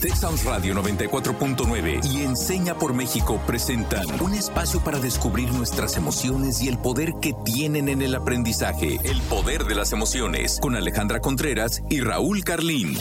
[0.00, 6.68] Texas Radio 94.9 y Enseña por México presentan un espacio para descubrir nuestras emociones y
[6.68, 8.96] el poder que tienen en el aprendizaje.
[9.04, 12.96] El poder de las emociones con Alejandra Contreras y Raúl Carlín.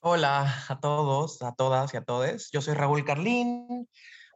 [0.00, 2.50] Hola a todos, a todas y a todos.
[2.50, 3.88] Yo soy Raúl Carlín,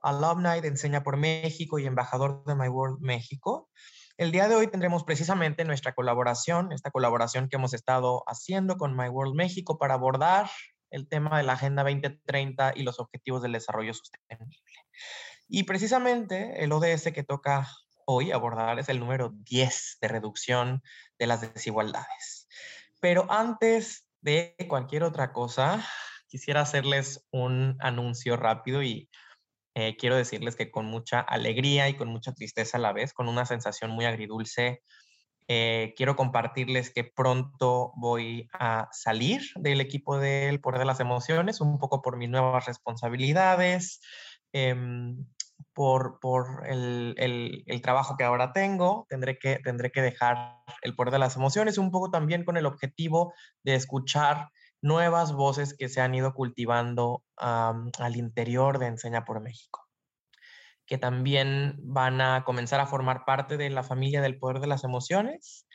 [0.05, 3.69] alumni de Enseña por México y embajador de My World México.
[4.17, 8.97] El día de hoy tendremos precisamente nuestra colaboración, esta colaboración que hemos estado haciendo con
[8.97, 10.49] My World México para abordar
[10.95, 14.63] el tema de la Agenda 2030 y los Objetivos del Desarrollo Sostenible.
[15.49, 17.69] Y precisamente el ODS que toca
[18.07, 20.83] hoy abordar es el número 10 de reducción
[21.19, 22.49] de las desigualdades.
[23.01, 25.85] Pero antes de cualquier otra cosa,
[26.29, 29.11] quisiera hacerles un anuncio rápido y
[29.75, 33.29] eh, quiero decirles que con mucha alegría y con mucha tristeza a la vez, con
[33.29, 34.83] una sensación muy agridulce,
[35.49, 41.61] eh, quiero compartirles que pronto voy a salir del equipo del Poder de las Emociones,
[41.61, 44.01] un poco por mis nuevas responsabilidades,
[44.53, 45.27] em,
[45.75, 49.07] por, por el, el, el, trabajo que ahora tengo.
[49.09, 52.67] Tendré que, tendré que dejar el Poder de las Emociones, un poco también con el
[52.67, 54.49] objetivo de escuchar
[54.85, 59.84] nuevas voces que se han ido cultivando al interior de Enseña por México,
[60.87, 64.85] que también van a comenzar a formar parte de la familia del poder de las
[64.85, 65.67] emociones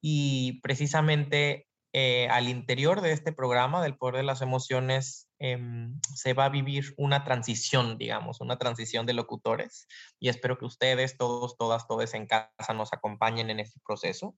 [0.00, 6.34] y precisamente eh, al interior de este programa del poder de las emociones em, se
[6.34, 9.88] va a vivir una transición, digamos, una transición de locutores
[10.20, 14.36] y espero que ustedes, todos, todas, todos en casa nos acompañen en este proceso.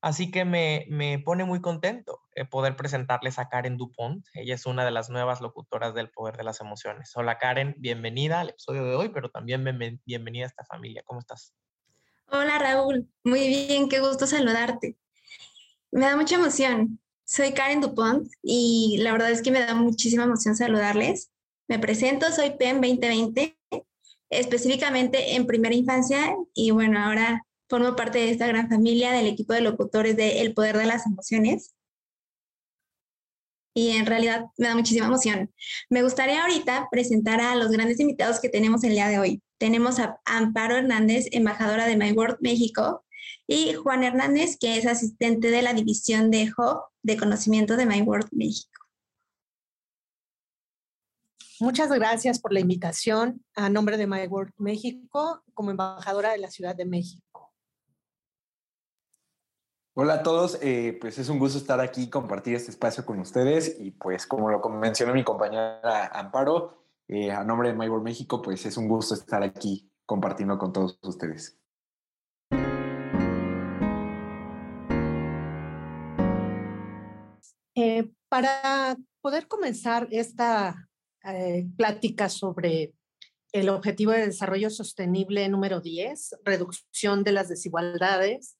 [0.00, 4.24] Así que me, me pone muy contento eh, poder presentarles a Karen Dupont.
[4.34, 7.10] Ella es una de las nuevas locutoras del poder de las emociones.
[7.16, 9.64] Hola Karen, bienvenida al episodio de hoy, pero también
[10.04, 11.02] bienvenida a esta familia.
[11.04, 11.54] ¿Cómo estás?
[12.28, 14.96] Hola Raúl, muy bien, qué gusto saludarte.
[15.90, 17.00] Me da mucha emoción.
[17.28, 21.32] Soy Karen Dupont y la verdad es que me da muchísima emoción saludarles.
[21.66, 23.58] Me presento, soy PEN 2020,
[24.30, 29.54] específicamente en primera infancia y bueno, ahora formo parte de esta gran familia del equipo
[29.54, 31.74] de locutores de El Poder de las Emociones.
[33.74, 35.52] Y en realidad me da muchísima emoción.
[35.90, 39.42] Me gustaría ahorita presentar a los grandes invitados que tenemos el día de hoy.
[39.58, 43.04] Tenemos a Amparo Hernández, embajadora de My World México,
[43.48, 48.02] y Juan Hernández, que es asistente de la división de Hub de conocimiento de My
[48.02, 48.84] World México.
[51.60, 56.50] Muchas gracias por la invitación a nombre de My World México como embajadora de la
[56.50, 57.54] Ciudad de México.
[59.94, 63.20] Hola a todos, eh, pues es un gusto estar aquí y compartir este espacio con
[63.20, 68.04] ustedes y pues como lo mencionó mi compañera Amparo, eh, a nombre de My World
[68.04, 71.56] México, pues es un gusto estar aquí compartiendo con todos ustedes.
[77.78, 80.88] Eh, para poder comenzar esta
[81.24, 82.94] eh, plática sobre
[83.52, 88.56] el Objetivo de Desarrollo Sostenible número 10, reducción de las desigualdades,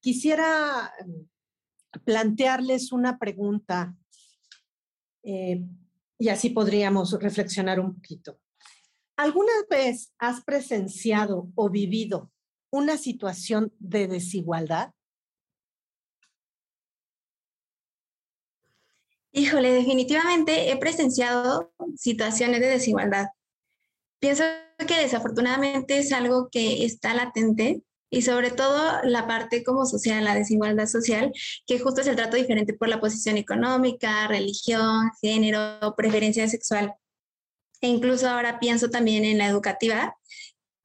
[0.00, 3.96] quisiera mm, plantearles una pregunta
[5.24, 5.64] eh,
[6.16, 8.38] y así podríamos reflexionar un poquito.
[9.16, 12.30] ¿Alguna vez has presenciado o vivido
[12.70, 14.92] una situación de desigualdad?
[19.38, 23.26] Híjole, definitivamente he presenciado situaciones de desigualdad.
[24.18, 24.44] Pienso
[24.88, 30.34] que desafortunadamente es algo que está latente y sobre todo la parte como social, la
[30.34, 31.34] desigualdad social,
[31.66, 36.94] que justo es el trato diferente por la posición económica, religión, género, preferencia sexual.
[37.82, 40.16] E incluso ahora pienso también en la educativa,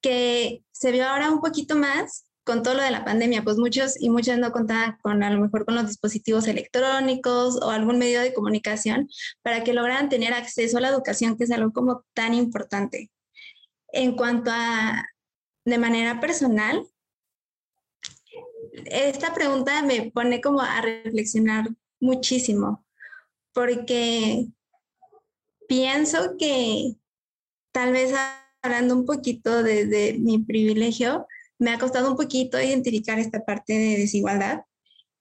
[0.02, 4.02] que se vio ahora un poquito más con todo lo de la pandemia, pues muchos
[4.02, 8.22] y muchas no contaban con a lo mejor con los dispositivos electrónicos o algún medio
[8.22, 9.07] de comunicación
[9.41, 13.12] para que lograran tener acceso a la educación, que es algo como tan importante.
[13.94, 15.06] En cuanto a
[15.66, 16.88] de manera personal,
[18.85, 21.68] esta pregunta me pone como a reflexionar
[22.00, 22.85] muchísimo,
[23.53, 24.47] porque
[25.68, 26.96] pienso que
[27.72, 28.14] tal vez
[28.61, 31.28] hablando un poquito desde mi privilegio,
[31.61, 34.61] me ha costado un poquito identificar esta parte de desigualdad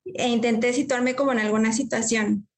[0.06, 2.48] e intenté situarme como en alguna situación.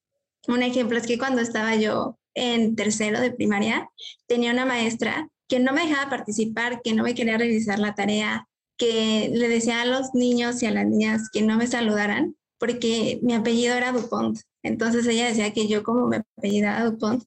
[0.47, 3.91] Un ejemplo es que cuando estaba yo en tercero de primaria,
[4.29, 8.49] tenía una maestra que no me dejaba participar, que no me quería realizar la tarea,
[8.77, 13.19] que le decía a los niños y a las niñas que no me saludaran porque
[13.23, 14.39] mi apellido era Dupont.
[14.63, 17.25] Entonces ella decía que yo como me apellidaba Dupont,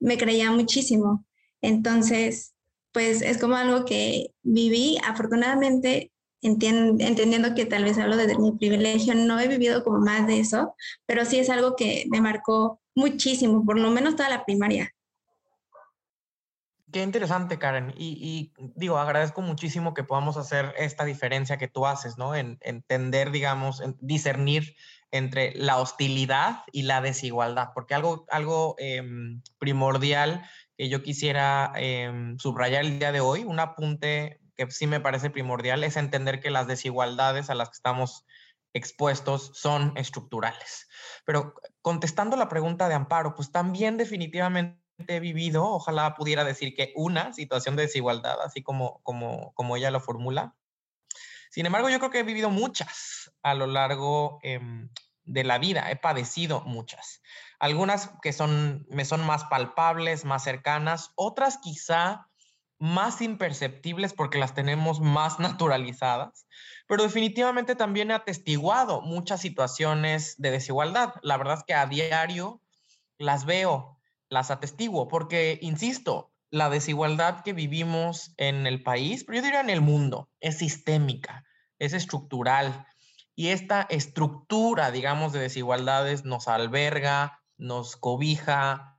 [0.00, 1.26] me creía muchísimo.
[1.60, 2.54] Entonces
[2.92, 4.98] pues es como algo que viví.
[5.04, 6.10] Afortunadamente,
[6.42, 10.74] entendiendo que tal vez hablo desde mi privilegio, no he vivido como más de eso,
[11.06, 14.92] pero sí es algo que me marcó muchísimo, por lo menos toda la primaria.
[16.90, 17.92] Qué interesante, Karen.
[17.98, 22.34] Y, digo, agradezco muchísimo que podamos hacer esta diferencia que tú haces, ¿no?
[22.34, 24.74] En, entender, digamos, discernir
[25.10, 30.42] entre la hostilidad y la desigualdad, porque algo, algo em, primordial
[30.78, 35.28] que yo quisiera em, subrayar el día de hoy, un apunte que sí me parece
[35.28, 38.24] primordial, es entender que las desigualdades a las que estamos
[38.72, 40.88] expuestos son estructurales.
[41.24, 44.78] Pero contestando la pregunta de Amparo, pues también definitivamente
[45.08, 49.90] he vivido, ojalá pudiera decir que una situación de desigualdad, así como, como, como ella
[49.90, 50.54] lo formula.
[51.50, 54.90] Sin embargo, yo creo que he vivido muchas a lo largo em,
[55.24, 57.20] de la vida, he padecido muchas.
[57.58, 62.28] Algunas que son, me son más palpables, más cercanas, otras quizá
[62.78, 66.46] más imperceptibles porque las tenemos más naturalizadas,
[66.86, 71.14] pero definitivamente también he atestiguado muchas situaciones de desigualdad.
[71.22, 72.62] La verdad es que a diario
[73.18, 79.42] las veo, las atestiguo, porque, insisto, la desigualdad que vivimos en el país, pero yo
[79.42, 81.44] diría en el mundo, es sistémica,
[81.78, 82.86] es estructural.
[83.34, 88.98] Y esta estructura, digamos, de desigualdades nos alberga, nos cobija,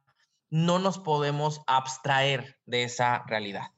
[0.50, 3.72] no nos podemos abstraer de esa realidad.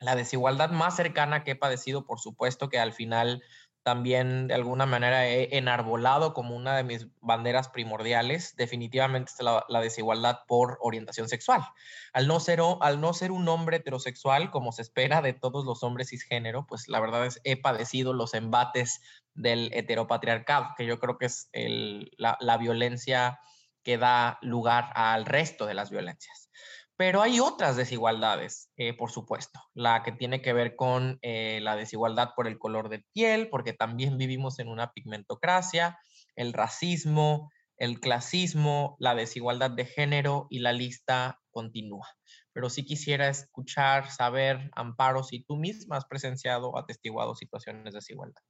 [0.00, 3.42] La desigualdad más cercana que he padecido, por supuesto, que al final
[3.84, 9.80] también de alguna manera he enarbolado como una de mis banderas primordiales, definitivamente es la,
[9.80, 11.62] desigualdad por orientación sexual.
[12.14, 15.82] Al no, ser, al no ser un hombre heterosexual, como se espera de todos los
[15.82, 19.02] hombres cisgénero, pues la verdad es he padecido los embates
[19.34, 23.38] del heteropatriarcado, que yo creo que es la, la violencia
[23.84, 26.50] que da lugar al resto de las violencias.
[26.96, 31.74] Pero hay otras desigualdades, eh, por supuesto, la que tiene que ver con eh, la
[31.74, 35.98] desigualdad por el color de piel, porque también vivimos en una pigmentocracia,
[36.36, 42.06] el racismo, el clasismo, la desigualdad de género y la lista continúa.
[42.52, 47.98] Pero sí quisiera escuchar, saber, Amparo, si tú misma has presenciado o atestiguado situaciones de
[47.98, 48.42] desigualdad.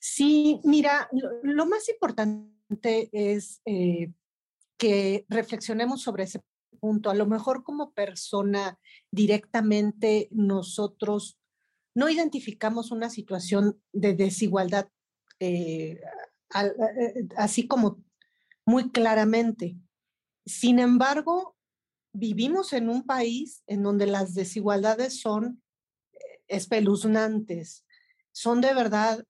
[0.00, 1.10] Sí, mira,
[1.42, 4.10] lo, más importante es eh,
[4.78, 6.40] que reflexionemos sobre ese
[6.80, 7.10] punto.
[7.10, 8.78] A lo mejor como persona
[9.12, 11.38] directamente nosotros
[11.94, 14.88] no identificamos una situación de desigualdad
[15.38, 16.00] eh,
[16.54, 18.02] eh, así como
[18.64, 19.76] muy claramente.
[20.46, 21.56] Sin embargo,
[22.14, 25.62] vivimos en un país en donde las desigualdades son
[26.48, 27.84] espeluznantes,
[28.32, 29.24] son de verdad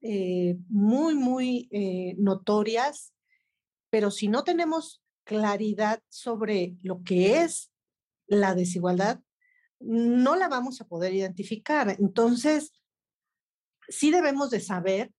[0.68, 1.68] muy, muy
[2.18, 3.14] notorias,
[3.90, 7.72] pero si no tenemos claridad sobre lo que es
[8.26, 9.20] la desigualdad,
[9.80, 11.96] no la vamos a poder identificar.
[11.98, 12.72] Entonces,
[13.88, 15.12] sí debemos de saber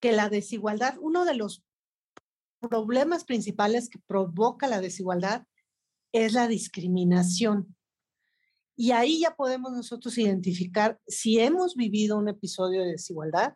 [0.00, 1.64] que la desigualdad, uno de los
[2.60, 5.46] problemas principales que provoca la desigualdad
[6.12, 7.76] es la discriminación.
[8.76, 13.54] Y ahí ya podemos nosotros identificar si hemos vivido un episodio de desigualdad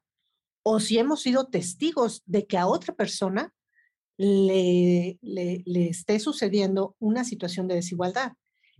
[0.62, 3.54] o si hemos sido testigos de que a otra persona
[4.16, 8.32] le, le, esté sucediendo una situación de desigualdad.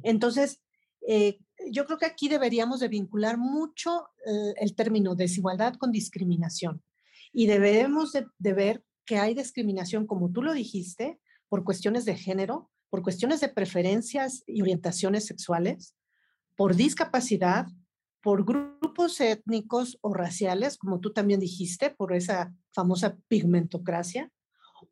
[0.03, 0.61] Entonces,
[1.07, 1.39] eh,
[1.71, 6.83] yo creo que aquí deberíamos de vincular mucho eh, el término desigualdad con discriminación
[7.35, 12.71] y debemos de, ver que hay discriminación, como tú lo dijiste, por cuestiones de género,
[12.91, 15.95] por cuestiones de preferencias y orientaciones sexuales,
[16.57, 17.67] por discapacidad,
[18.23, 24.31] por grupos étnicos o raciales, como tú también dijiste, por esa famosa pigmentocracia,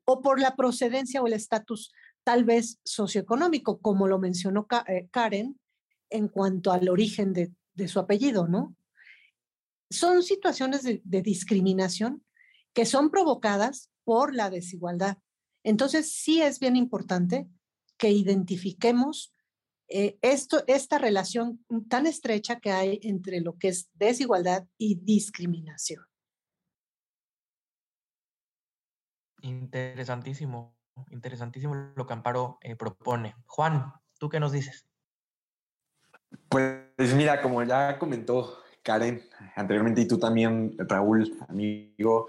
[0.04, 1.92] o por la procedencia o el estatus
[2.24, 5.58] tal vez socioeconómico, como lo mencionó eh, Karen
[6.10, 7.52] en cuanto al origen de,
[7.88, 8.76] su apellido, ¿no?
[9.90, 12.24] Son situaciones de, discriminación
[12.74, 15.18] que son provocadas por la desigualdad.
[15.64, 17.48] Entonces, sí es bien importante
[17.98, 19.34] que identifiquemos
[19.88, 26.04] eh, esto, esta relación tan estrecha que hay entre lo que es desigualdad y discriminación.
[29.42, 30.76] Interesantísimo,
[31.10, 33.34] interesantísimo lo que Amparo eh, propone.
[33.46, 34.86] Juan, ¿tú qué nos dices?
[36.48, 39.22] Pues mira, como ya comentó Karen
[39.56, 42.28] anteriormente y tú también, Raúl, amigo,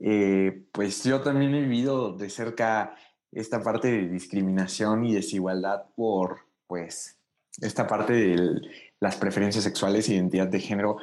[0.00, 2.96] eh, pues yo también he vivido de cerca
[3.30, 7.18] esta parte de discriminación y desigualdad por, pues,
[7.60, 8.60] esta parte de
[9.00, 10.96] las preferencias sexuales identidad de género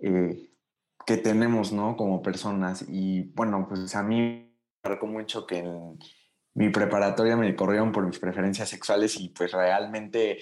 [0.00, 0.50] eh,
[1.06, 1.96] que tenemos, ¿no?
[1.96, 2.84] Como personas.
[2.88, 4.52] Y bueno, pues a mí
[4.84, 5.98] marcó mucho que en
[6.54, 10.38] mi preparatoria me corrieron por mis preferencias sexuales y pues realmente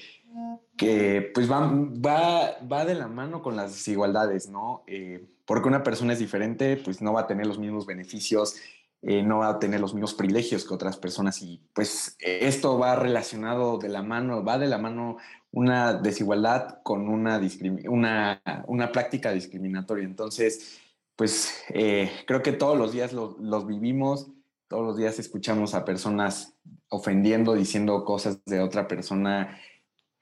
[0.77, 4.83] que pues va, va, va de la mano con las desigualdades, ¿no?
[4.87, 8.57] Eh, porque una persona es diferente, pues no va a tener los mismos beneficios
[9.03, 12.97] eh, no va a tener los mismos privilegios que otras personas y pues esto va
[12.97, 15.19] relacionado de la mano, va de la mano
[15.53, 17.41] una desigualdad con una,
[17.89, 20.05] una, una práctica discriminatoria.
[20.05, 20.81] Entonces,
[21.17, 24.29] pues eh, creo que todos los días los vivimos,
[24.69, 26.55] todos los días escuchamos a personas
[26.89, 29.59] ofendiendo, diciendo cosas de otra persona,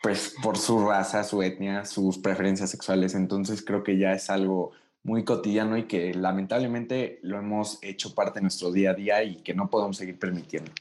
[0.02, 3.14] pues por su raza, su etnia, sus preferencias sexuales.
[3.14, 4.72] Entonces creo que ya es algo
[5.04, 9.36] muy cotidiano y que lamentablemente lo hemos hecho parte de nuestro día a día y
[9.36, 10.72] que no podemos seguir permitiendo.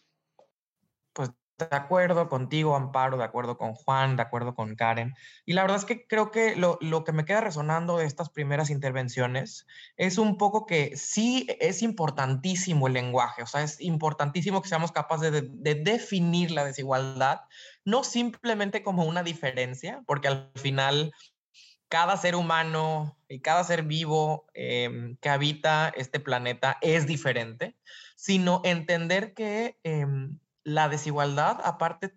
[1.60, 5.14] De acuerdo contigo, Amparo, de acuerdo con Juan, de acuerdo con Karen.
[5.46, 8.72] Y la verdad es que creo que lo, que me queda resonando de estas primeras
[8.72, 14.70] intervenciones es un poco que sí es importantísimo el lenguaje, o sea, es importantísimo que
[14.70, 17.42] seamos capaces de, definir la desigualdad,
[17.86, 21.14] no simplemente como una diferencia, porque al final
[21.94, 27.78] cada ser humano y cada ser vivo em, que habita este planeta es diferente,
[28.16, 29.78] sino entender que...
[29.84, 32.14] Em, la desigualdad, aparte,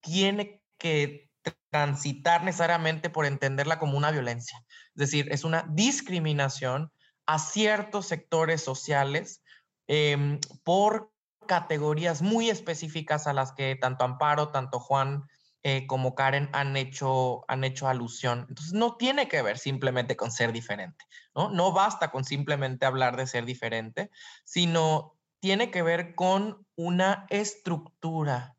[0.00, 1.30] tiene que
[1.70, 4.64] transitar necesariamente por entenderla como una violencia.
[4.94, 6.92] Es decir, es una discriminación
[7.26, 9.42] a ciertos sectores sociales
[9.86, 11.12] em, por
[11.46, 15.24] categorías muy específicas a las que tanto Amparo, tanto Juan
[15.62, 18.46] eh, como Karen han hecho, han hecho alusión.
[18.48, 21.50] Entonces, no tiene que ver simplemente con ser diferente, ¿no?
[21.50, 24.10] No basta con simplemente hablar de ser diferente,
[24.44, 28.56] sino tiene que ver con una estructura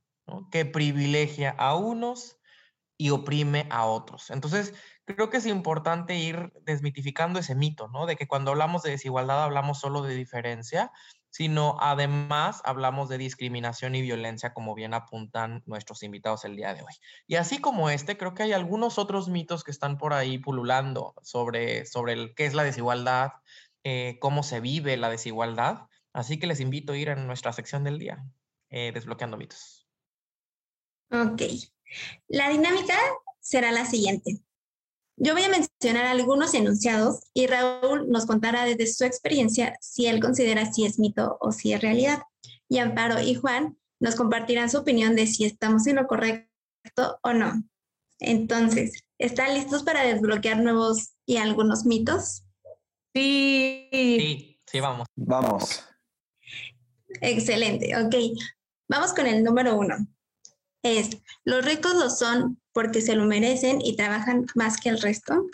[0.52, 2.40] que privilegia a unos
[2.98, 4.30] y oprime a otros.
[4.30, 8.06] Entonces, creo que es importante ir desmitificando ese mito, ¿no?
[8.06, 10.92] De que cuando hablamos de desigualdad hablamos solo de diferencia,
[11.32, 16.82] sino además hablamos de discriminación y violencia, como bien apuntan nuestros invitados el día de
[16.82, 16.94] hoy.
[17.26, 21.16] Y así como este, creo que hay algunos otros mitos que están por ahí pululando
[21.24, 23.32] sobre, sobre el, qué es la desigualdad,
[23.84, 25.88] eh, cómo se vive la desigualdad.
[26.14, 28.24] Así que les invito a ir a nuestra sección del día,
[28.70, 29.88] eh, desbloqueando mitos.
[31.12, 31.42] Ok.
[32.28, 32.98] La dinámica
[33.40, 34.42] será la siguiente.
[35.24, 40.20] Yo voy a mencionar algunos enunciados y Raúl nos contará desde su experiencia si él
[40.20, 42.24] considera si es mito o si es realidad.
[42.68, 47.34] Y Amparo y Juan nos compartirán su opinión de si estamos en lo correcto o
[47.34, 47.64] no.
[48.20, 52.42] Entonces, ¿están listos para desbloquear nuevos y algunos mitos?
[53.14, 53.90] Sí.
[53.92, 55.08] Sí, sí, vamos.
[55.16, 55.84] Vamos.
[57.22, 58.16] Excelente, ok.
[58.90, 59.98] Vamos con el número uno.
[60.82, 65.46] Es, los ricos lo son porque se lo merecen y trabajan más que el resto.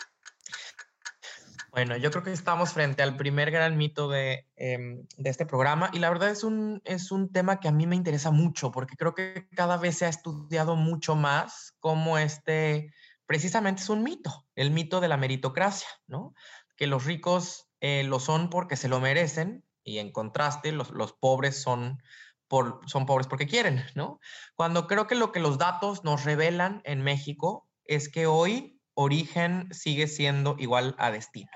[1.70, 5.90] Bueno, yo creo que estamos frente al primer gran mito de, em, de, este programa
[5.92, 8.96] y la verdad es un, es un tema que a mí me interesa mucho porque
[8.96, 12.92] creo que cada vez se ha estudiado mucho más cómo este
[13.26, 16.34] precisamente es un mito, el mito de la meritocracia, ¿no?
[16.76, 21.12] Que los ricos eh, lo son porque se lo merecen y en contraste los, los
[21.12, 22.02] pobres son,
[22.48, 24.20] por, son pobres porque quieren, ¿no?
[24.56, 29.68] Cuando creo que lo que los datos nos revelan en México es que hoy origen
[29.72, 31.50] sigue siendo igual a destino.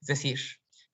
[0.00, 0.38] Es decir,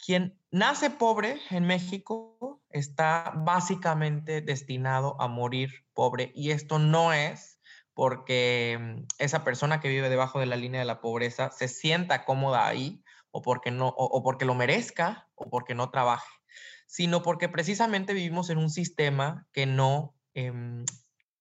[0.04, 7.60] quien nace pobre en México está básicamente destinado a morir pobre y esto no es
[7.94, 12.24] porque mm, esa persona que vive debajo de la línea de la pobreza se sienta
[12.24, 16.26] cómoda ahí o porque no o porque lo merezca o porque no trabaje
[16.94, 20.84] sino porque precisamente vivimos en un sistema que no em,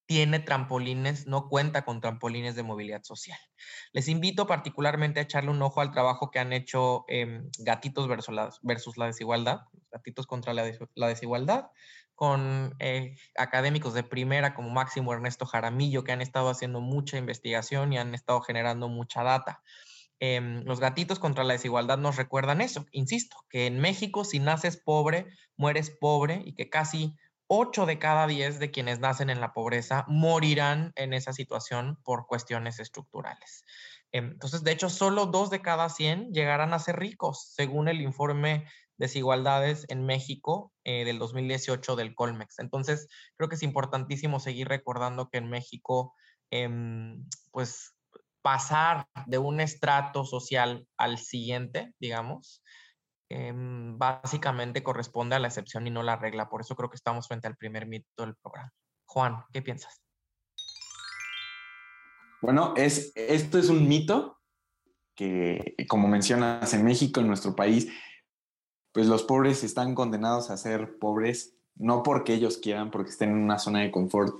[0.04, 3.38] tiene trampolines, no cuenta con trampolines de movilidad social.
[3.92, 8.96] Les invito particularmente a echarle un ojo al trabajo que han hecho em, Gatitos versus
[8.96, 9.60] la, desigualdad,
[9.92, 11.66] Gatitos contra la, la desigualdad,
[12.16, 17.92] con eh, académicos de primera como Máximo Ernesto Jaramillo, que han estado haciendo mucha investigación
[17.92, 19.62] y han estado generando mucha data.
[20.20, 24.76] Em, los gatitos contra la desigualdad nos recuerdan eso, insisto, que en México si naces
[24.76, 27.16] pobre, mueres pobre y que casi
[27.46, 32.26] 8 de cada 10 de quienes nacen en la pobreza morirán en esa situación por
[32.26, 33.64] cuestiones estructurales.
[34.12, 38.00] Em, entonces, de hecho, solo 2 de cada 100 llegarán a ser ricos, según el
[38.00, 38.64] informe
[38.96, 42.60] Desigualdades en México eh, del 2018 del Colmex.
[42.60, 46.14] Entonces, creo que es importantísimo seguir recordando que en México,
[46.50, 47.93] em, pues
[48.44, 52.62] pasar de un estrato social al siguiente, digamos,
[53.30, 56.50] em, básicamente corresponde a la excepción y no la regla.
[56.50, 58.70] Por eso creo que estamos frente al primer mito del programa.
[59.06, 60.02] Juan, ¿qué piensas?
[62.42, 64.38] Bueno, es, esto es un mito
[65.14, 67.88] que, como mencionas, en México, en nuestro país,
[68.92, 73.38] pues los pobres están condenados a ser pobres, no porque ellos quieran, porque estén en
[73.38, 74.34] una zona de confort,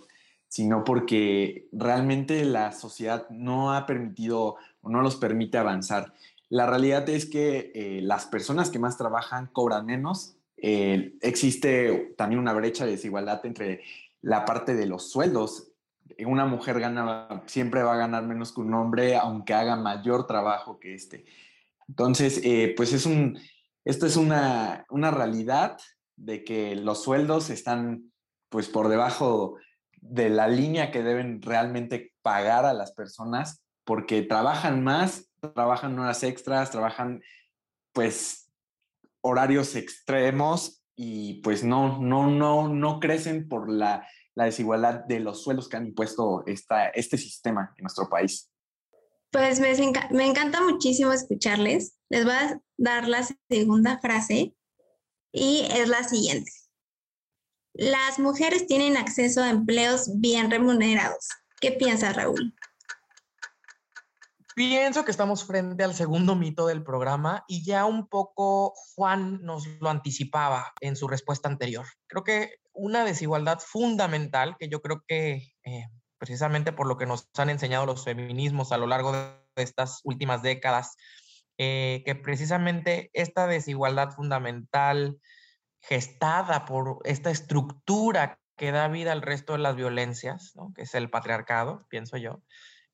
[0.54, 6.14] sino porque realmente la sociedad no ha permitido o no los permite avanzar.
[6.48, 12.38] La realidad es que eh, las personas que más trabajan cobran menos eh, existe también
[12.38, 13.82] una brecha de desigualdad entre
[14.22, 15.72] la parte de los sueldos.
[16.24, 20.78] Una mujer gana, siempre va a ganar menos que un hombre, aunque haga mayor trabajo
[20.78, 21.24] que este.
[21.88, 23.40] Entonces, eh, pues es un,
[23.84, 25.78] esto es una, una realidad
[26.14, 28.12] de que los sueldos están
[28.50, 29.56] pues por debajo
[30.04, 36.22] de la línea que deben realmente pagar a las personas porque trabajan más, trabajan horas
[36.22, 37.22] extras, trabajan
[37.92, 38.50] pues
[39.22, 45.42] horarios extremos y pues no, no, no, no crecen por la, la desigualdad de los
[45.42, 48.50] sueldos que han impuesto esta, este sistema en nuestro país.
[49.30, 49.72] Pues me,
[50.10, 51.96] me encanta muchísimo escucharles.
[52.08, 54.54] Les voy a dar la segunda frase
[55.32, 56.50] y es la siguiente.
[57.74, 61.28] Las mujeres tienen acceso a empleos bien remunerados.
[61.60, 62.54] ¿Qué piensa Raúl?
[64.54, 69.66] Pienso que estamos frente al segundo mito del programa y ya un poco Juan nos
[69.80, 71.84] lo anticipaba en su respuesta anterior.
[72.06, 75.88] Creo que una desigualdad fundamental que yo creo que eh,
[76.18, 80.42] precisamente por lo que nos han enseñado los feminismos a lo largo de estas últimas
[80.42, 80.94] décadas,
[81.58, 85.18] eh, que precisamente esta desigualdad fundamental
[85.88, 91.10] gestada por esta estructura que da vida al resto de las violencias, que es el
[91.10, 92.40] patriarcado, pienso yo,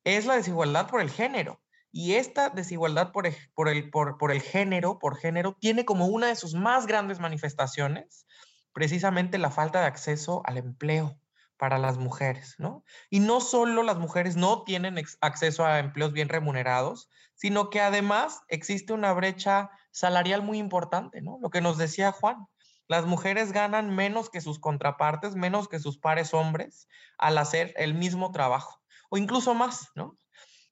[0.05, 1.61] es la desigualdad por el género.
[1.93, 6.29] Y esta desigualdad por el, por, el, por, el género, por género, tiene como una
[6.29, 8.27] de sus más grandes manifestaciones
[8.73, 11.19] precisamente la falta de acceso al empleo
[11.57, 12.85] para las mujeres, ¿no?
[13.11, 18.41] Y no solo las mujeres no tienen acceso a empleos bien remunerados, sino que además
[18.49, 21.39] existe una brecha salarial muy importante, ¿no?
[21.43, 22.47] Lo que nos decía Juan,
[22.91, 27.95] las mujeres ganan menos que sus contrapartes, menos que sus pares hombres al hacer el
[27.95, 30.19] mismo trabajo, o incluso más, ¿no?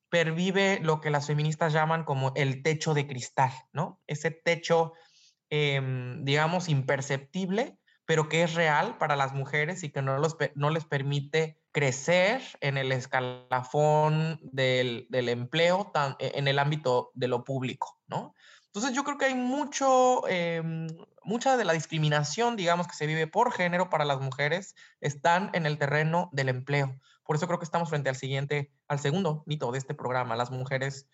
[0.08, 4.00] Pervive lo que las feministas llaman como el techo de cristal, ¿no?
[4.08, 4.94] Ese techo,
[5.48, 10.20] em, digamos, imperceptible, pero que es real para las mujeres y que no,
[10.56, 17.28] no les permite crecer en el escalafón del, del empleo e, en el ámbito de
[17.28, 18.35] lo público, ¿no?
[18.68, 20.88] Entonces yo creo que hay mucho, em,
[21.24, 25.66] mucha de la discriminación, digamos, que se vive por género para las mujeres, están en
[25.66, 26.98] el terreno del empleo.
[27.24, 30.37] Por eso creo que estamos frente al siguiente, al segundo mito de este programa.
[30.37, 31.09] Las mujeres,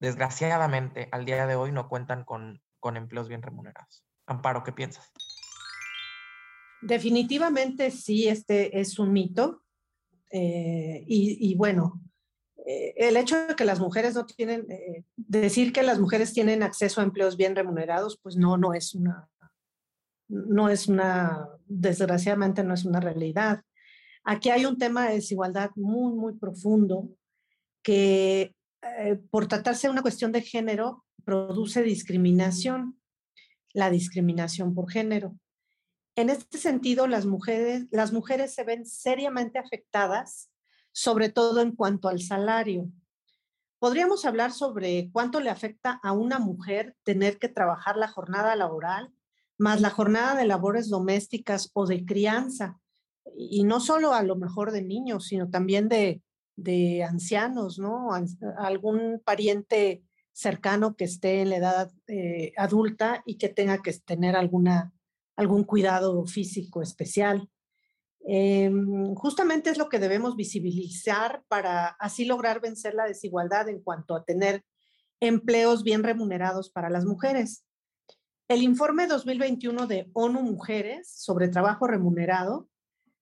[0.00, 4.04] desgraciadamente, al día de hoy no cuentan con, con empleos bien remunerados.
[4.26, 5.12] Amparo, ¿qué piensas?
[6.82, 9.62] Definitivamente sí, este es un mito.
[10.30, 12.02] Eh, y, y, bueno,
[12.66, 16.62] eh, el hecho de que las mujeres no tienen, eh, decir que las mujeres tienen
[16.62, 19.28] acceso a empleos bien remunerados, pues no, no es una,
[20.28, 23.62] no es una, desgraciadamente no es una realidad.
[24.24, 27.10] Aquí hay un tema de desigualdad muy, muy profundo
[27.82, 32.98] que eh, por tratarse de una cuestión de género produce discriminación,
[33.74, 35.36] la discriminación por género.
[36.16, 40.48] En este sentido, las mujeres, las mujeres se ven seriamente afectadas
[40.94, 42.88] sobre todo en cuanto al salario.
[43.80, 49.12] Podríamos hablar sobre cuánto le afecta a una mujer tener que trabajar la jornada laboral,
[49.58, 52.80] más la jornada de labores domésticas o de crianza,
[53.36, 56.22] y no solo a lo mejor de niños, sino también de,
[57.02, 58.10] ancianos, ¿no?
[58.56, 64.36] Algún pariente cercano que esté en la edad eh, adulta y que tenga que tener
[64.36, 64.92] alguna,
[65.34, 67.50] algún cuidado físico especial.
[68.26, 74.16] Em, justamente es lo que debemos visibilizar para así lograr vencer la desigualdad en cuanto
[74.16, 74.64] a tener
[75.20, 77.64] empleos bien remunerados para las mujeres.
[78.48, 82.68] El informe 2021 de ONU Mujeres sobre trabajo remunerado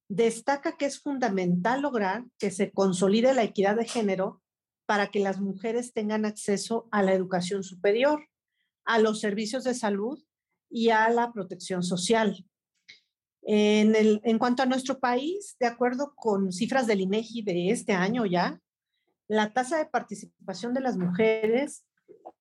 [0.08, 4.42] destaca que es fundamental lograr que se consolide la equidad de género
[4.86, 8.28] para que las mujeres tengan acceso a la educación superior,
[8.84, 10.22] a los servicios de salud
[10.68, 12.44] y a la protección social.
[13.44, 18.60] En, cuanto a nuestro país, de acuerdo con cifras del INEGI de este año ya,
[19.26, 21.84] la tasa de participación de las mujeres,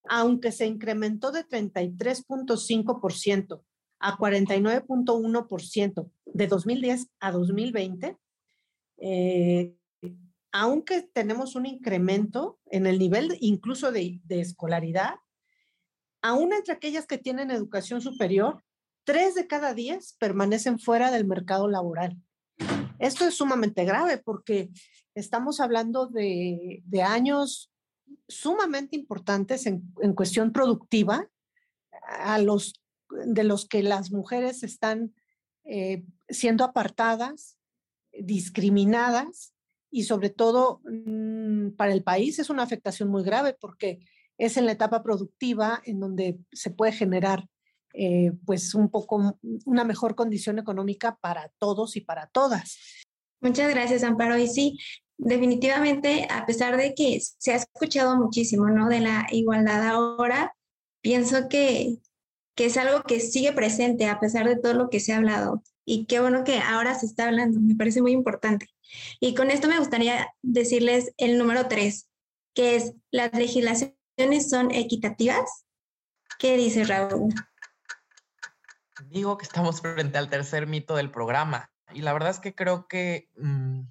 [0.08, 3.64] aunque se incrementó de 33.5%
[4.00, 8.18] a 49.1% de 2010 a 2020,
[8.98, 9.74] eh,
[10.52, 15.16] aunque tenemos un incremento en el nivel incluso de, de escolaridad,
[16.22, 18.64] aún entre aquellas que tienen educación superior,
[19.12, 22.16] tres de cada diez permanecen fuera del mercado laboral.
[22.98, 24.70] Esto es sumamente grave porque
[25.16, 27.74] estamos hablando de, años
[28.30, 29.82] sumamente importantes en,
[30.16, 31.28] cuestión productiva,
[32.08, 32.82] a los,
[33.26, 35.14] de los que las mujeres están
[35.66, 37.58] eh, siendo apartadas,
[38.18, 39.54] discriminadas
[39.90, 44.00] y sobre todo mm, para el país es una afectación muy grave porque
[44.38, 47.50] es en la etapa productiva en donde se puede generar
[47.94, 52.78] eh, pues un poco una mejor condición económica para todos y para todas.
[53.42, 54.38] Muchas gracias, Amparo.
[54.38, 54.80] Y sí,
[55.18, 58.88] definitivamente, a pesar de que se ha escuchado muchísimo, ¿no?
[58.88, 60.56] De la igualdad ahora,
[61.02, 61.98] pienso que,
[62.56, 65.64] que es algo que sigue presente a pesar de todo lo que se ha hablado.
[65.86, 68.68] Y qué bueno que ahora se está hablando, me parece muy importante.
[69.20, 72.08] Y con esto me gustaría decirles el número tres,
[72.54, 73.96] que es las legislaciones
[74.50, 75.66] son equitativas.
[76.38, 77.34] ¿Qué dice Raúl?
[79.10, 81.72] Digo que estamos frente al tercer mito del programa.
[81.94, 83.82] Y la verdad es que creo que mm,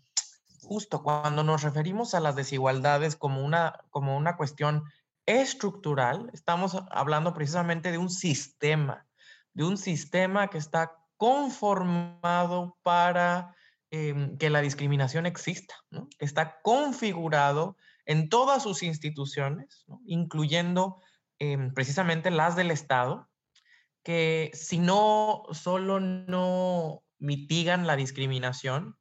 [0.63, 4.85] justo cuando nos referimos a las desigualdades como una, como una cuestión
[5.27, 9.07] estructural, estamos hablando precisamente de un sistema,
[9.53, 13.55] de un sistema que está conformado para
[13.91, 15.75] em, que la discriminación exista,
[16.19, 21.01] que está configurado en todas sus instituciones, incluyendo
[21.39, 23.30] em, precisamente las del Estado,
[24.03, 28.97] que si no solo no mitigan la discriminación,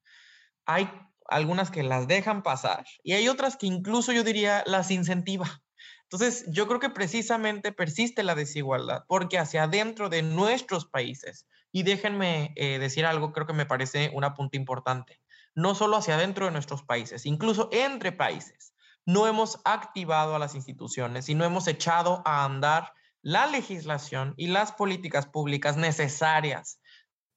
[0.65, 0.89] hay
[1.27, 5.61] algunas que las dejan pasar y hay otras que incluso yo diría las incentiva.
[6.03, 11.83] Entonces, yo creo que precisamente persiste la desigualdad porque hacia adentro de nuestros países, y
[11.83, 15.21] déjenme eh, decir algo, creo que me parece una punta importante,
[15.53, 18.73] no solo hacia adentro de nuestros países, incluso entre países,
[19.05, 24.47] no hemos activado a las instituciones y no hemos echado a andar la legislación y
[24.47, 26.79] las políticas públicas necesarias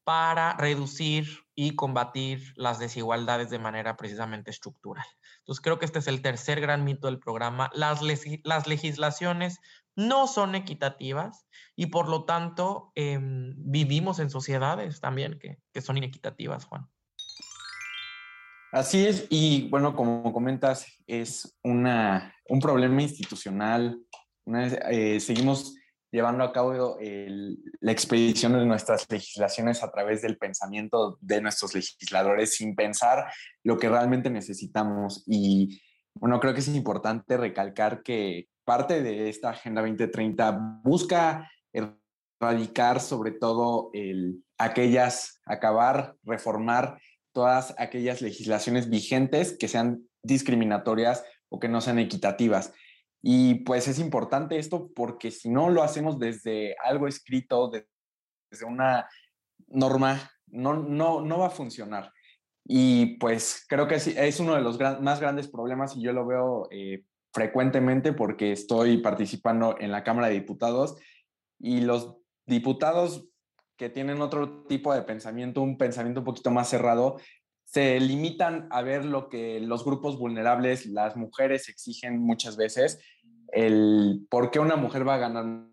[0.04, 5.06] para reducir y combatir las desigualdades de manera precisamente estructural.
[5.38, 7.70] Entonces creo que este es el tercer gran mito del programa.
[7.72, 8.00] Las,
[8.42, 9.58] las legislaciones
[9.94, 15.98] no son equitativas y por lo tanto em, vivimos en sociedades también que, que son
[15.98, 16.88] inequitativas, Juan.
[18.72, 24.00] Así es, y bueno, como comentas, es una, un problema institucional.
[24.46, 25.76] Eh, seguimos
[26.10, 32.56] llevando a cabo la expedición de nuestras legislaciones a través del pensamiento de nuestros legisladores
[32.56, 33.32] sin pensar
[33.64, 35.24] lo que realmente necesitamos.
[35.26, 35.80] Y
[36.14, 43.32] bueno, creo que es importante recalcar que parte de esta Agenda 2030 busca erradicar sobre
[43.32, 46.98] todo el, aquellas, acabar, reformar
[47.32, 52.72] todas aquellas legislaciones vigentes que sean discriminatorias o que no sean equitativas.
[53.22, 59.08] Y pues es importante esto porque si no lo hacemos desde algo escrito, desde una
[59.68, 62.12] norma, no, no, no va a funcionar.
[62.64, 66.68] Y pues creo que es, uno de los más grandes problemas y yo lo veo
[66.70, 70.96] eh, frecuentemente porque estoy participando en la Cámara de Diputados
[71.58, 73.28] y los diputados
[73.76, 77.18] que tienen otro tipo de pensamiento, un pensamiento un poquito más cerrado,
[77.72, 83.00] se limitan a ver lo que los grupos vulnerables, las mujeres exigen muchas veces,
[83.48, 85.68] el por qué una mujer va a ganar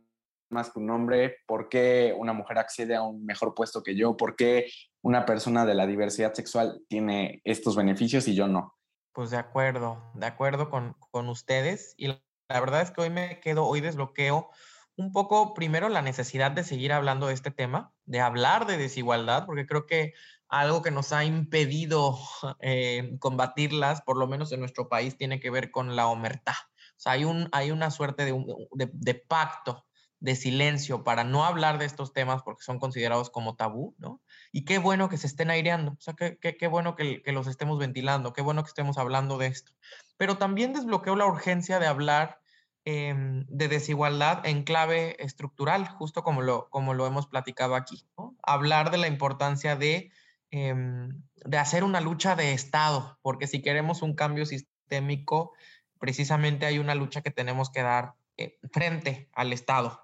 [0.49, 4.15] más que un hombre, por qué una mujer accede a un mejor puesto que yo,
[4.15, 8.75] por qué una persona de la diversidad sexual tiene estos beneficios y yo no.
[9.13, 11.95] Pues de acuerdo, de acuerdo con, con ustedes.
[11.97, 14.49] Y la, la verdad es que hoy me quedo, hoy desbloqueo
[14.95, 19.45] un poco primero la necesidad de seguir hablando de este tema, de hablar de desigualdad,
[19.45, 20.13] porque creo que
[20.49, 22.17] algo que nos ha impedido
[22.59, 26.55] eh, combatirlas, por lo menos en nuestro país, tiene que ver con la omertá.
[26.97, 29.85] O sea, hay, un, hay una suerte de, de, pacto,
[30.19, 34.21] de silencio para no hablar de estos temas porque son considerados como tabú, ¿no?
[34.51, 37.31] Y qué bueno que se estén aireando, o sea, qué, qué, qué bueno que, que,
[37.31, 39.71] los estemos ventilando, qué bueno que estemos hablando de esto.
[40.17, 42.41] Pero también desbloqueo la urgencia de hablar
[42.85, 48.03] em, de desigualdad en clave estructural, justo como lo, como lo hemos platicado aquí.
[48.41, 50.11] Hablar de la importancia de
[50.51, 55.53] Em, de hacer una lucha de Estado, porque si queremos un cambio sistémico,
[55.99, 60.01] precisamente hay una lucha que tenemos que dar eh, frente al Estado.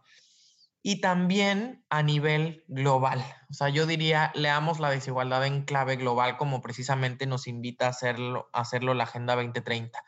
[0.84, 3.26] Y también a nivel global.
[3.50, 7.90] O sea, yo diría, leamos la desigualdad en clave global como precisamente nos invita a
[7.90, 10.00] hacerlo, a hacerlo la Agenda 2030.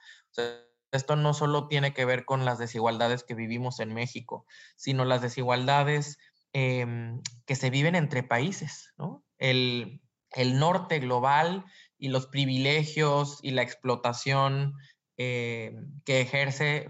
[0.91, 4.45] esto no solo tiene que ver con las desigualdades que vivimos en México,
[4.75, 6.19] sino las desigualdades
[6.53, 9.23] em, que se viven entre países, ¿no?
[9.39, 11.65] El, el norte global
[11.97, 14.75] y los privilegios y la explotación
[15.17, 16.89] eh, que ejerce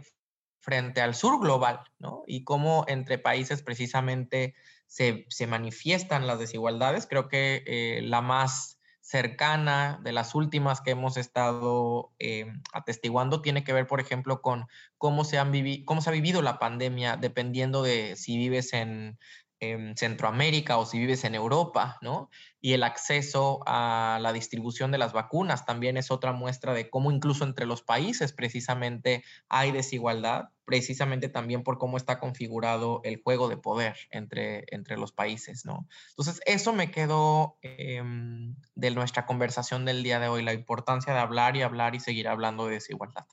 [0.59, 2.23] frente al sur global, ¿no?
[2.27, 4.53] Y cómo entre países precisamente
[4.85, 7.07] se, manifiestan las desigualdades.
[7.07, 13.63] Creo que eh, la más cercana de las últimas que hemos estado eh, atestiguando tiene
[13.63, 15.53] que ver, por ejemplo, con cómo se, han
[15.85, 19.17] cómo se ha vivido la pandemia, dependiendo de si vives en,
[19.59, 22.29] en Centroamérica o si vives en Europa, ¿no?
[22.61, 27.11] Y el acceso a la distribución de las vacunas también es otra muestra de cómo
[27.11, 33.49] incluso entre los países precisamente hay desigualdad, precisamente también por cómo está configurado el juego
[33.49, 35.87] de poder entre, entre los países, ¿no?
[36.09, 41.19] Entonces, eso me quedó em, de nuestra conversación del día de hoy, la importancia de
[41.19, 43.25] hablar y hablar y seguir hablando de desigualdad.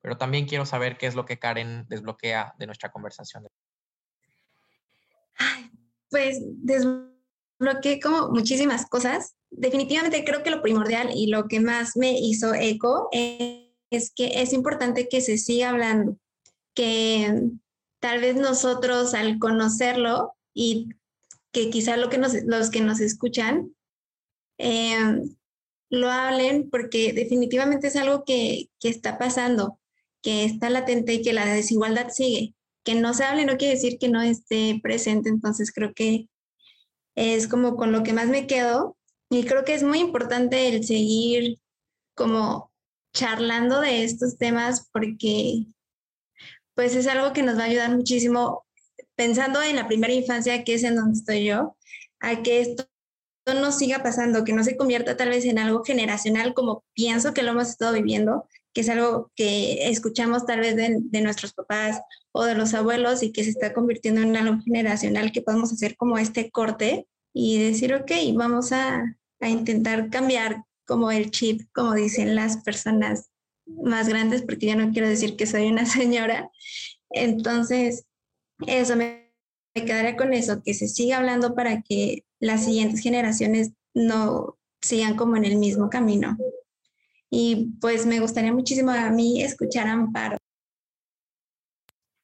[0.00, 3.46] Pero también quiero saber qué es lo que Karen desbloquea de nuestra conversación.
[6.10, 9.34] Pues desbloqueé como muchísimas cosas.
[9.50, 14.52] Definitivamente creo que lo primordial y lo que más me hizo eco es que es
[14.52, 16.16] importante que se siga hablando,
[16.74, 17.50] que
[18.00, 20.88] tal vez nosotros al conocerlo y
[21.52, 23.74] que quizá lo que los que nos escuchan
[24.58, 25.36] em,
[25.90, 29.80] lo hablen porque definitivamente es algo que, que está pasando,
[30.22, 33.98] que está latente y que la desigualdad sigue que no se hable no quiere decir
[33.98, 36.28] que no esté presente, entonces creo que
[37.14, 38.96] es como con lo que más me quedo
[39.30, 41.58] y creo que es muy importante el seguir
[42.14, 42.72] como
[43.12, 45.66] charlando de estos temas porque
[46.74, 48.64] pues es algo que nos va a ayudar muchísimo
[49.16, 51.76] pensando en la primera infancia que es en donde estoy yo,
[52.20, 52.86] a que esto
[53.46, 57.42] no siga pasando, que no se convierta tal vez en algo generacional como pienso que
[57.42, 62.00] lo hemos estado viviendo, que es algo que escuchamos tal vez de, nuestros papás
[62.32, 65.96] o de los abuelos y que se está convirtiendo en algo generacional que podemos hacer
[65.96, 71.94] como este corte y decir, ok, vamos a, a intentar cambiar como el chip, como
[71.94, 73.30] dicen las personas
[73.82, 76.50] más grandes, porque yo no quiero decir que soy una señora.
[77.10, 78.04] Entonces,
[78.66, 79.32] eso me,
[79.74, 85.16] me quedaría con eso, que se siga hablando para que las siguientes generaciones no sigan
[85.16, 86.36] como en el mismo camino.
[87.30, 90.36] Y pues me gustaría muchísimo a mí escuchar a Amparo.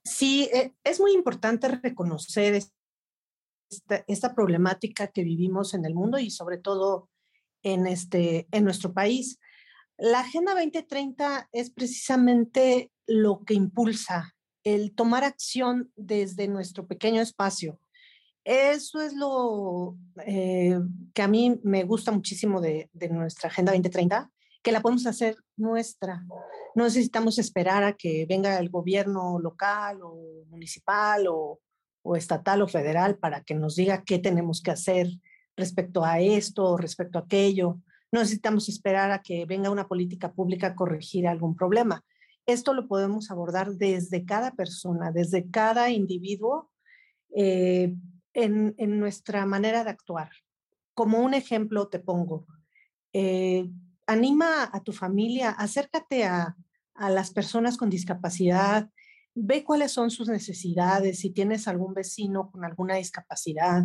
[0.07, 2.63] Sí, eh, es muy importante reconocer
[4.07, 7.11] esta, problemática que vivimos en el mundo y sobre todo
[7.65, 9.41] en, este, en nuestro país.
[9.99, 17.81] La Agenda 2030 es precisamente lo que impulsa el tomar acción desde nuestro pequeño espacio.
[18.45, 20.79] Eso es lo eh,
[21.15, 24.31] que a mí me gusta muchísimo de, de nuestra Agenda 2030,
[24.67, 26.27] que la podemos hacer nuestra.
[26.75, 31.61] No necesitamos esperar a que venga el gobierno local o municipal o,
[32.17, 35.07] estatal o federal para que nos diga qué tenemos que hacer
[35.57, 37.81] respecto a esto o respecto a aquello.
[38.11, 42.05] No necesitamos esperar a que venga una política pública a corregir algún problema.
[42.45, 46.73] Esto lo podemos abordar desde cada persona, desde cada individuo,
[47.37, 47.95] eh,
[48.35, 50.31] en, nuestra manera de actuar.
[50.93, 52.49] Como un ejemplo te pongo,
[53.13, 53.71] eh,
[54.07, 56.57] anima a tu familia, acércate a,
[56.99, 58.89] las personas con discapacidad,
[59.35, 63.85] ve cuáles son sus necesidades, si tienes algún vecino con alguna discapacidad,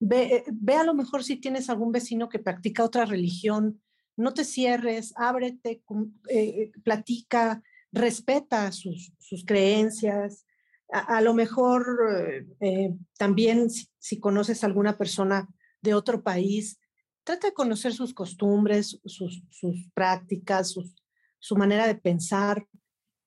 [0.00, 3.80] ve, ve, a lo mejor si tienes algún vecino que practica otra religión,
[4.16, 5.84] no te cierres, ábrete,
[6.28, 9.12] eh, platica, respeta sus,
[9.46, 10.44] creencias.
[10.90, 15.48] A, lo mejor eh, también si, si, conoces a alguna persona
[15.82, 16.80] de otro país,
[17.28, 19.42] trata de conocer sus costumbres, sus,
[19.92, 20.74] prácticas,
[21.38, 22.66] su manera de pensar,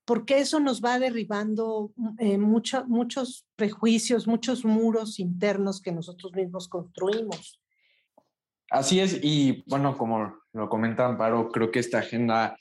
[0.05, 6.67] porque eso nos va derribando mm, eh, muchos prejuicios, muchos muros internos que nosotros mismos
[6.67, 7.61] construimos.
[8.71, 12.57] Así es, y bueno, como lo comenta Amparo, creo que esta agenda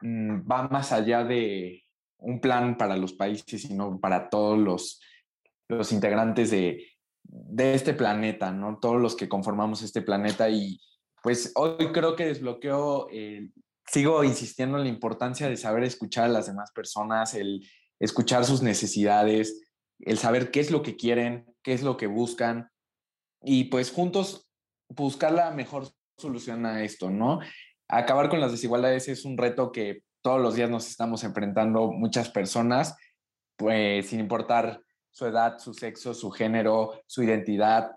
[0.00, 1.84] mm, va más allá de
[2.18, 5.00] un plan para los países, sino para todos los,
[5.68, 6.88] los integrantes de,
[7.22, 8.78] de este planeta, ¿no?
[8.78, 10.80] Todos los que conformamos este planeta y
[11.22, 13.50] pues hoy creo que desbloqueo, eh,
[13.86, 17.66] sigo insistiendo en la importancia de saber escuchar a las demás personas, el
[17.98, 19.60] escuchar sus necesidades,
[19.98, 22.70] el saber qué es lo que quieren, qué es lo que buscan
[23.42, 24.48] y pues juntos
[24.88, 27.40] buscar la mejor solución a esto, ¿no?
[27.88, 32.30] Acabar con las desigualdades es un reto que todos los días nos estamos enfrentando muchas
[32.30, 32.96] personas,
[33.56, 37.92] pues sin importar su edad, su sexo, su género, su identidad.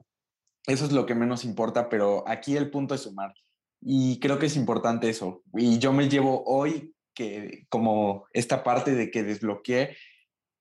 [0.66, 3.34] Eso es lo que menos importa, pero aquí el punto es sumar.
[3.82, 5.44] Y creo que es importante eso.
[5.54, 9.98] Y yo me llevo hoy que como esta parte de que desbloqueé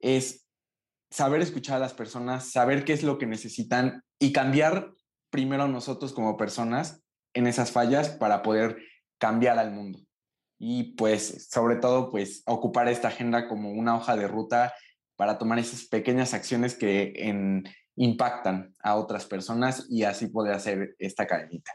[0.01, 0.47] es
[1.11, 4.93] saber escuchar a las personas, saber qué es lo que necesitan y cambiar
[5.31, 7.03] primero nosotros como personas
[7.35, 8.79] en esas fallas para poder
[9.19, 10.01] cambiar al mundo.
[10.59, 14.75] Y pues sobre todo pues ocupar esta agenda como una hoja de ruta
[15.23, 17.13] para tomar esas pequeñas acciones que
[17.95, 21.71] impactan a otras personas y así poder hacer esta cadenita.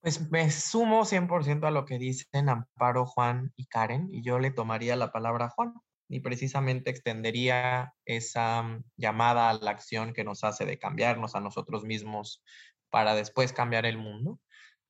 [0.00, 4.52] Pues me sumo 100% a lo que dicen Amparo, Juan y Karen y yo le
[4.52, 5.74] tomaría la palabra a Juan.
[6.08, 11.40] y precisamente extendería esa mm, llamada a la acción que nos hace de cambiarnos a
[11.40, 12.44] nosotros mismos
[12.88, 14.38] para después cambiar el mundo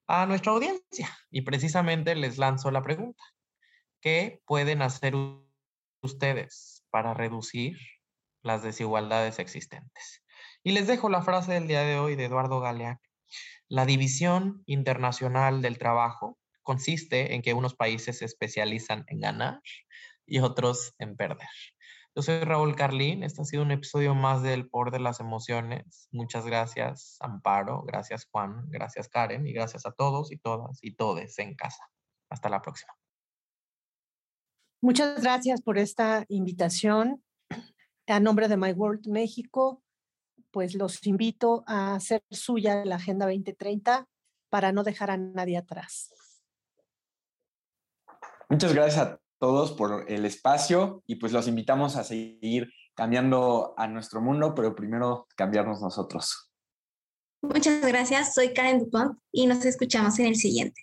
[0.07, 1.09] a nuestra audiencia.
[1.31, 3.25] Y precisamente les lanzo la pregunta.
[4.03, 5.15] ¿Qué pueden hacer
[6.05, 7.77] ustedes para reducir
[8.43, 10.23] las desigualdades existentes?
[10.63, 13.01] Y les dejo la frase del día de hoy de Eduardo Galeano.
[13.69, 19.61] La división internacional del trabajo consiste en que unos países se especializan en ganar
[20.27, 21.49] y otros en perder.
[22.17, 26.09] Yo soy Raúl Carlín, este ha sido un episodio más del Por de las Emociones.
[26.13, 31.39] Muchas gracias, Amparo, gracias, Juan, gracias, Karen, y gracias a todos y todas y todes
[31.41, 31.85] en casa.
[32.31, 32.95] Hasta la próxima.
[34.85, 37.25] Muchas gracias por esta invitación.
[38.07, 39.83] A nombre de My World México,
[40.51, 44.07] pues los invito a hacer suya la Agenda 2030
[44.51, 46.13] para no dejar a nadie atrás.
[48.51, 53.89] Muchas gracias a todos por el espacio y pues los invitamos a seguir cambiando a
[53.89, 56.53] nuestro mundo, pero primero cambiarnos nosotros.
[57.41, 60.83] Muchas gracias, soy Karen Dupont y nos escuchamos en el siguiente.